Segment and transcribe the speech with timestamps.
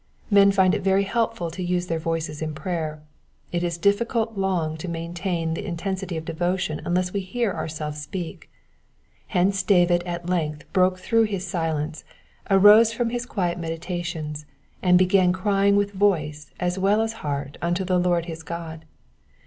[0.31, 3.03] ''^ Men find it very helpful to use their voices in prayer;
[3.51, 8.49] it is difficult long to maintain the intensity of devotion unless we hear ourselves speak;
[9.27, 12.03] hence David at length broke through his silence,
[12.49, 14.47] arose fiom his quiet meditations,
[14.81, 18.85] and began crying with voice as well as heart unto the Lord his God.